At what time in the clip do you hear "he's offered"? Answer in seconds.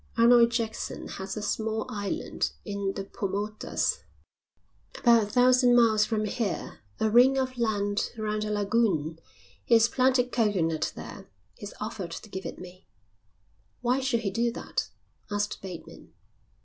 11.53-12.09